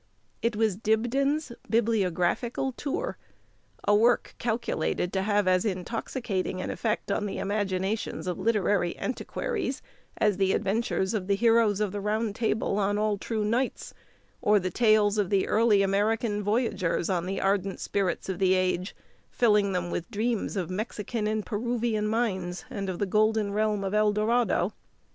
It 0.41 0.55
was 0.55 0.75
Dibdin's 0.77 1.51
Bibliographical 1.69 2.71
Tour; 2.71 3.19
a 3.87 3.93
work 3.93 4.33
calculated 4.39 5.13
to 5.13 5.21
have 5.21 5.47
as 5.47 5.63
intoxicating 5.63 6.59
an 6.59 6.71
effect 6.71 7.11
on 7.11 7.27
the 7.27 7.37
imaginations 7.37 8.25
of 8.25 8.39
literary 8.39 8.97
antiquaries, 8.97 9.83
as 10.17 10.37
the 10.37 10.53
adventures 10.53 11.13
of 11.13 11.27
the 11.27 11.35
heroes 11.35 11.79
of 11.79 11.91
the 11.91 12.01
Round 12.01 12.33
Table 12.35 12.79
on 12.79 12.97
all 12.97 13.19
true 13.19 13.45
knights; 13.45 13.93
or 14.41 14.59
the 14.59 14.71
tales 14.71 15.19
of 15.19 15.29
the 15.29 15.47
early 15.47 15.83
American 15.83 16.41
voyagers 16.41 17.07
on 17.07 17.27
the 17.27 17.39
ardent 17.39 17.79
spirits 17.79 18.27
of 18.27 18.39
the 18.39 18.55
age, 18.55 18.95
filling 19.29 19.71
them 19.71 19.91
with 19.91 20.09
dreams 20.09 20.57
of 20.57 20.71
Mexican 20.71 21.27
and 21.27 21.45
Peruvian 21.45 22.07
mines, 22.07 22.65
and 22.71 22.89
of 22.89 22.97
the 22.97 23.05
golden 23.05 23.51
realm 23.53 23.83
of 23.83 23.93
El 23.93 24.11
Dorado. 24.11 24.73